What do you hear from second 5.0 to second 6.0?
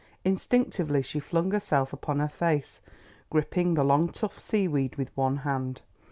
one hand.